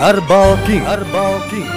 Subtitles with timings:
[0.00, 0.80] Herbal King.
[0.80, 1.68] Herbal King.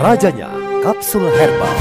[0.00, 0.48] Rajanya
[0.80, 1.76] kapsul herbal.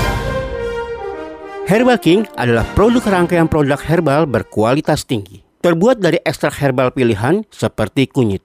[1.63, 5.47] Herbal King adalah produk rangkaian produk herbal berkualitas tinggi.
[5.63, 8.43] Terbuat dari ekstrak herbal pilihan seperti kunyit.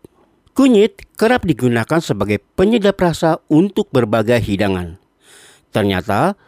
[0.55, 5.03] Kunyit kerap digunakan sebagai penyedap rasa untuk berbagai hidangan.
[5.75, 6.39] Ternyata,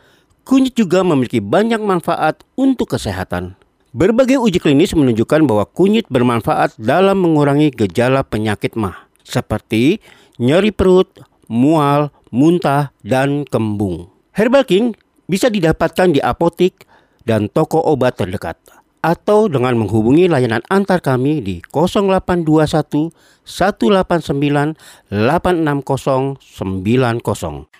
[0.47, 3.59] kunyit juga memiliki banyak manfaat untuk kesehatan.
[3.93, 10.01] Berbagai uji klinis menunjukkan bahwa kunyit bermanfaat dalam mengurangi gejala penyakit mah, seperti
[10.41, 11.13] nyeri perut,
[11.45, 14.09] mual, muntah, dan kembung.
[14.33, 14.97] Herbal King
[15.29, 16.89] bisa didapatkan di apotik
[17.29, 18.57] dan toko obat terdekat
[19.05, 23.13] atau dengan menghubungi layanan antar kami di 0821
[23.45, 24.73] 189
[25.13, 26.41] 86090.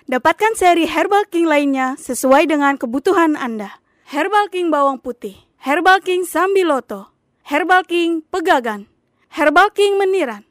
[0.05, 3.81] Dapatkan seri Herbal King lainnya sesuai dengan kebutuhan Anda.
[4.13, 7.15] Herbal King bawang putih Herbal King Sambiloto,
[7.47, 8.83] Herbal King Pegagan,
[9.31, 10.43] Herbal King Meniran,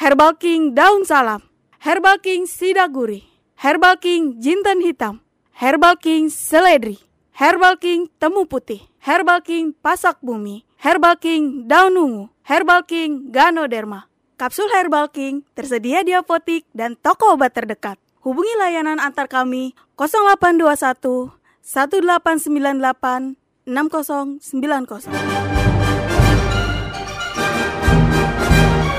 [0.00, 1.44] Herbal King Daun Salam,
[1.76, 3.20] Herbal King Sidaguri,
[3.60, 5.20] Herbal King Jinten Hitam,
[5.60, 6.96] Herbal King Seledri,
[7.36, 14.08] Herbal King Temu Putih, Herbal King Pasak Bumi, Herbal King Daun Ungu, Herbal King Ganoderma.
[14.40, 18.00] Kapsul Herbal King tersedia di apotik dan toko obat terdekat.
[18.24, 21.28] Hubungi layanan antar kami 0821
[21.60, 25.10] 1898 6090.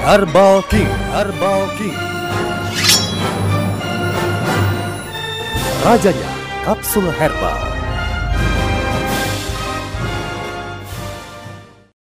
[0.04, 0.92] Herbal King.
[1.16, 1.96] Herbal King.
[5.88, 6.32] Rajanya
[6.68, 7.77] kapsul herbal.